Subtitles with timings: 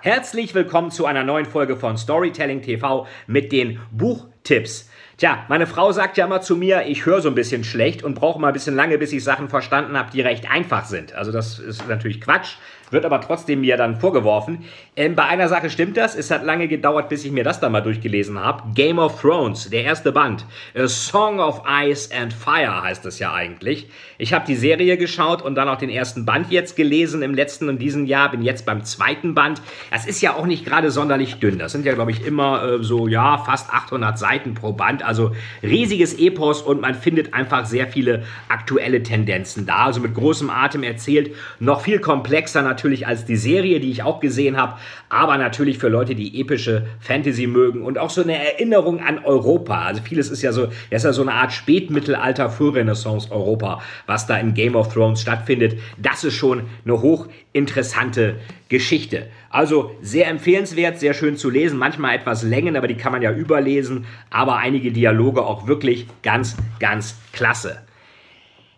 [0.00, 3.80] Herzlich willkommen zu einer neuen Folge von Storytelling TV mit den
[4.48, 4.88] Buchtipps.
[5.18, 8.14] Tja, meine Frau sagt ja immer zu mir, ich höre so ein bisschen schlecht und
[8.14, 11.12] brauche mal ein bisschen lange, bis ich Sachen verstanden habe, die recht einfach sind.
[11.12, 12.56] Also das ist natürlich Quatsch
[12.90, 14.64] wird aber trotzdem mir dann vorgeworfen.
[14.96, 16.14] Ähm, bei einer Sache stimmt das.
[16.14, 18.62] Es hat lange gedauert, bis ich mir das dann mal durchgelesen habe.
[18.74, 20.44] Game of Thrones, der erste Band.
[20.74, 23.88] A Song of Ice and Fire heißt es ja eigentlich.
[24.18, 27.68] Ich habe die Serie geschaut und dann auch den ersten Band jetzt gelesen im letzten
[27.68, 28.30] und diesem Jahr.
[28.30, 29.60] Bin jetzt beim zweiten Band.
[29.90, 31.58] Das ist ja auch nicht gerade sonderlich dünn.
[31.58, 35.04] Das sind ja, glaube ich, immer äh, so, ja, fast 800 Seiten pro Band.
[35.04, 39.86] Also riesiges Epos und man findet einfach sehr viele aktuelle Tendenzen da.
[39.86, 41.34] Also mit großem Atem erzählt.
[41.60, 44.78] Noch viel komplexer natürlich als die Serie, die ich auch gesehen habe,
[45.08, 49.82] aber natürlich für Leute, die epische Fantasy mögen und auch so eine Erinnerung an Europa.
[49.82, 53.82] Also vieles ist ja so, das ist ja so eine Art Spätmittelalter für Renaissance Europa,
[54.06, 55.78] was da in Game of Thrones stattfindet.
[55.96, 58.36] Das ist schon eine hochinteressante
[58.68, 59.28] Geschichte.
[59.50, 63.32] Also sehr empfehlenswert, sehr schön zu lesen, manchmal etwas Längen, aber die kann man ja
[63.32, 67.82] überlesen, aber einige Dialoge auch wirklich ganz, ganz klasse.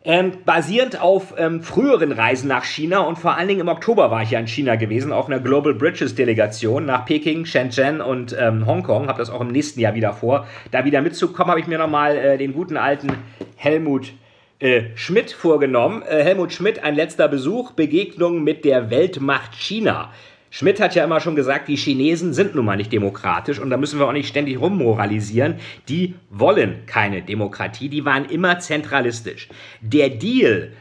[0.03, 4.23] Ähm, basierend auf ähm, früheren Reisen nach China und vor allen Dingen im Oktober war
[4.23, 8.65] ich ja in China gewesen, auf einer Global Bridges Delegation nach Peking, Shenzhen und ähm,
[8.65, 9.09] Hongkong.
[9.09, 10.47] Habe das auch im nächsten Jahr wieder vor.
[10.71, 13.13] Da wieder mitzukommen, habe ich mir nochmal äh, den guten alten
[13.57, 14.15] Helmut
[14.59, 16.03] äh, Schmidt vorgenommen.
[16.09, 20.13] Äh, Helmut Schmidt, ein letzter Besuch, Begegnung mit der Weltmacht China.
[20.53, 23.77] Schmidt hat ja immer schon gesagt, die Chinesen sind nun mal nicht demokratisch und da
[23.77, 25.55] müssen wir auch nicht ständig rummoralisieren.
[25.89, 29.49] Die wollen keine Demokratie, die waren immer zentralistisch.
[29.81, 30.73] Der Deal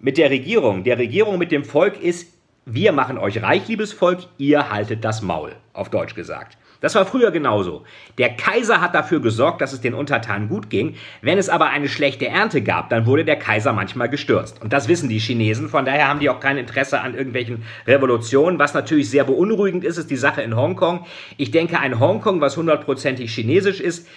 [0.00, 2.32] mit der Regierung, der Regierung mit dem Volk ist,
[2.64, 6.56] wir machen euch reich, liebes Volk, ihr haltet das Maul, auf Deutsch gesagt.
[6.82, 7.84] Das war früher genauso.
[8.18, 10.96] Der Kaiser hat dafür gesorgt, dass es den Untertanen gut ging.
[11.22, 14.60] Wenn es aber eine schlechte Ernte gab, dann wurde der Kaiser manchmal gestürzt.
[14.60, 15.68] Und das wissen die Chinesen.
[15.68, 18.58] Von daher haben die auch kein Interesse an irgendwelchen Revolutionen.
[18.58, 21.06] Was natürlich sehr beunruhigend ist, ist die Sache in Hongkong.
[21.36, 24.08] Ich denke, ein Hongkong, was hundertprozentig chinesisch ist,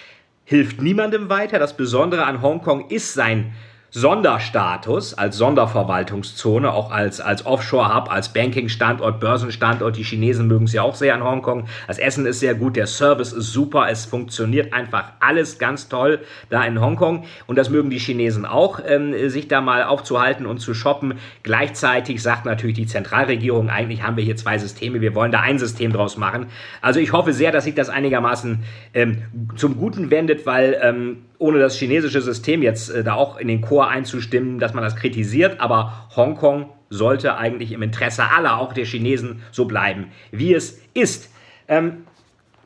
[0.44, 1.60] hilft niemandem weiter.
[1.60, 3.54] Das Besondere an Hongkong ist sein
[3.96, 9.96] Sonderstatus als Sonderverwaltungszone, auch als, als Offshore-Hub, als Banking-Standort, Börsenstandort.
[9.96, 11.64] Die Chinesen mögen es ja auch sehr in Hongkong.
[11.86, 16.20] Das Essen ist sehr gut, der Service ist super, es funktioniert einfach alles ganz toll
[16.50, 17.24] da in Hongkong.
[17.46, 21.14] Und das mögen die Chinesen auch, ähm, sich da mal aufzuhalten und zu shoppen.
[21.42, 25.58] Gleichzeitig sagt natürlich die Zentralregierung, eigentlich haben wir hier zwei Systeme, wir wollen da ein
[25.58, 26.48] System draus machen.
[26.82, 29.22] Also ich hoffe sehr, dass sich das einigermaßen ähm,
[29.56, 33.60] zum Guten wendet, weil ähm, ohne das chinesische System jetzt äh, da auch in den
[33.60, 38.84] Chor einzustimmen, dass man das kritisiert, aber Hongkong sollte eigentlich im Interesse aller, auch der
[38.84, 41.30] Chinesen, so bleiben, wie es ist.
[41.68, 42.04] Ähm,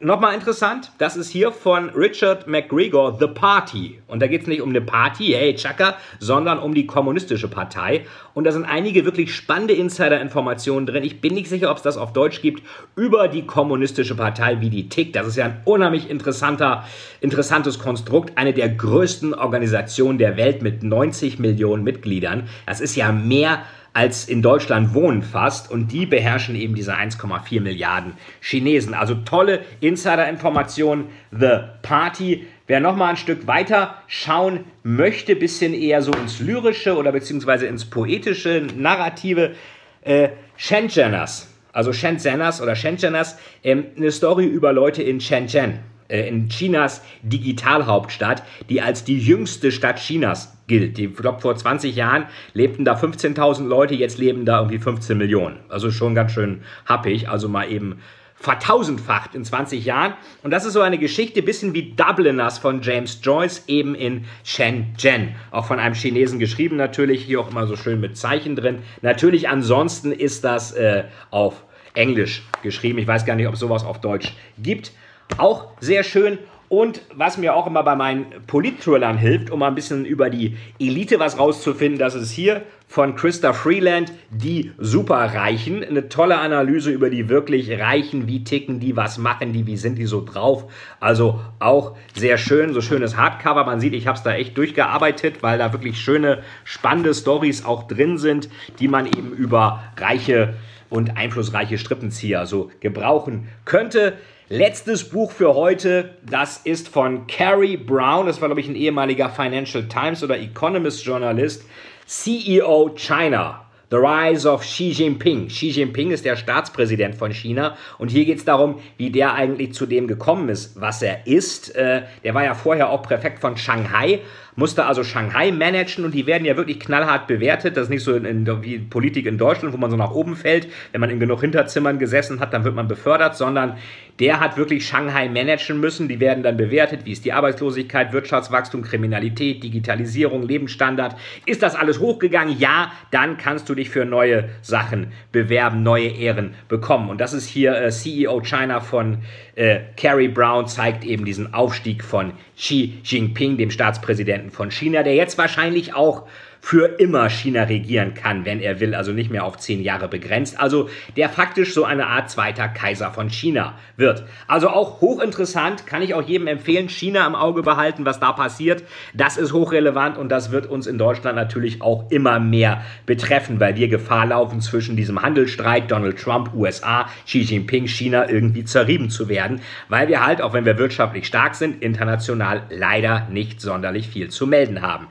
[0.02, 4.00] Nochmal interessant, das ist hier von Richard McGregor, The Party.
[4.06, 8.06] Und da geht es nicht um eine Party, hey Chaka, sondern um die kommunistische Partei.
[8.32, 11.04] Und da sind einige wirklich spannende Insider-Informationen drin.
[11.04, 12.62] Ich bin nicht sicher, ob es das auf Deutsch gibt,
[12.96, 15.16] über die kommunistische Partei, wie die tickt.
[15.16, 16.86] Das ist ja ein unheimlich interessanter,
[17.20, 18.38] interessantes Konstrukt.
[18.38, 22.48] Eine der größten Organisationen der Welt mit 90 Millionen Mitgliedern.
[22.64, 26.96] Das ist ja mehr als als in Deutschland wohnen fast und die beherrschen eben diese
[26.96, 28.94] 1,4 Milliarden Chinesen.
[28.94, 31.06] Also tolle Insider-Informationen.
[31.32, 32.46] The Party.
[32.66, 37.66] Wer noch mal ein Stück weiter schauen möchte, bisschen eher so ins Lyrische oder beziehungsweise
[37.66, 39.54] ins Poetische, Narrative,
[40.02, 45.80] äh, Shenzheners, also Shenzheners oder Shenzheners, ähm, eine Story über Leute in Shenzhen
[46.10, 50.98] äh, in Chinas Digitalhauptstadt, die als die jüngste Stadt Chinas gilt.
[50.98, 55.56] Ich glaube, vor 20 Jahren lebten da 15.000 Leute, jetzt leben da irgendwie 15 Millionen.
[55.68, 57.28] Also schon ganz schön happig.
[57.28, 58.00] Also mal eben
[58.36, 60.14] vertausendfacht in 20 Jahren.
[60.42, 65.34] Und das ist so eine Geschichte, bisschen wie Dubliners von James Joyce, eben in Shenzhen.
[65.50, 68.78] Auch von einem Chinesen geschrieben natürlich, hier auch immer so schön mit Zeichen drin.
[69.02, 72.98] Natürlich ansonsten ist das äh, auf Englisch geschrieben.
[72.98, 74.92] Ich weiß gar nicht, ob es sowas auf Deutsch gibt.
[75.36, 76.38] Auch sehr schön.
[76.70, 80.56] Und was mir auch immer bei meinen Polit-Thrillern hilft, um mal ein bisschen über die
[80.78, 85.82] Elite was rauszufinden, das ist hier von Christa Freeland, die Superreichen.
[85.82, 89.98] Eine tolle Analyse über die wirklich Reichen, wie ticken die, was machen die, wie sind
[89.98, 90.70] die so drauf.
[91.00, 93.64] Also auch sehr schön, so schönes Hardcover.
[93.64, 97.88] Man sieht, ich habe es da echt durchgearbeitet, weil da wirklich schöne, spannende Stories auch
[97.88, 100.54] drin sind, die man eben über reiche
[100.88, 104.12] und einflussreiche Strippenzieher so gebrauchen könnte.
[104.52, 109.28] Letztes Buch für heute, das ist von Carrie Brown, das war glaube ich ein ehemaliger
[109.28, 111.64] Financial Times oder Economist Journalist,
[112.06, 113.64] CEO China.
[113.92, 115.48] The Rise of Xi Jinping.
[115.48, 119.72] Xi Jinping ist der Staatspräsident von China und hier geht es darum, wie der eigentlich
[119.72, 121.74] zu dem gekommen ist, was er ist.
[121.76, 124.20] Äh, der war ja vorher auch Präfekt von Shanghai
[124.60, 127.76] musste also Shanghai managen und die werden ja wirklich knallhart bewertet.
[127.76, 130.36] Das ist nicht so in, in, wie Politik in Deutschland, wo man so nach oben
[130.36, 130.68] fällt.
[130.92, 133.78] Wenn man in genug Hinterzimmern gesessen hat, dann wird man befördert, sondern
[134.20, 136.06] der hat wirklich Shanghai managen müssen.
[136.06, 137.06] Die werden dann bewertet.
[137.06, 141.16] Wie ist die Arbeitslosigkeit, Wirtschaftswachstum, Kriminalität, Digitalisierung, Lebensstandard?
[141.46, 142.58] Ist das alles hochgegangen?
[142.58, 147.08] Ja, dann kannst du dich für neue Sachen bewerben, neue Ehren bekommen.
[147.08, 149.18] Und das ist hier äh, CEO China von
[149.56, 155.14] äh, Carrie Brown, zeigt eben diesen Aufstieg von Xi Jinping, dem Staatspräsidenten von China, der
[155.14, 156.26] jetzt wahrscheinlich auch
[156.60, 160.60] für immer China regieren kann, wenn er will, also nicht mehr auf zehn Jahre begrenzt.
[160.60, 164.24] Also der faktisch so eine Art zweiter Kaiser von China wird.
[164.46, 168.84] Also auch hochinteressant, kann ich auch jedem empfehlen, China im Auge behalten, was da passiert.
[169.14, 173.76] Das ist hochrelevant und das wird uns in Deutschland natürlich auch immer mehr betreffen, weil
[173.76, 179.28] wir Gefahr laufen, zwischen diesem Handelsstreit Donald Trump, USA, Xi Jinping, China irgendwie zerrieben zu
[179.28, 184.28] werden, weil wir halt, auch wenn wir wirtschaftlich stark sind, international leider nicht sonderlich viel
[184.28, 185.06] zu melden haben.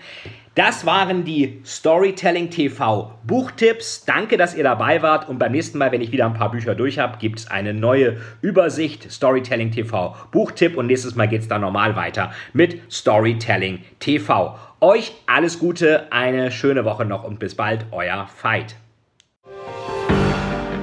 [0.59, 4.03] Das waren die Storytelling TV Buchtipps.
[4.03, 5.29] Danke, dass ihr dabei wart.
[5.29, 7.73] Und beim nächsten Mal, wenn ich wieder ein paar Bücher durch habe, gibt es eine
[7.73, 10.75] neue Übersicht Storytelling TV Buchtipp.
[10.75, 14.53] Und nächstes Mal geht es dann normal weiter mit Storytelling TV.
[14.81, 18.75] Euch alles Gute, eine schöne Woche noch und bis bald, euer Veit.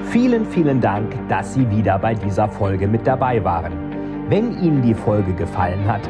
[0.09, 3.73] Vielen, vielen Dank, dass Sie wieder bei dieser Folge mit dabei waren.
[4.27, 6.09] Wenn Ihnen die Folge gefallen hat,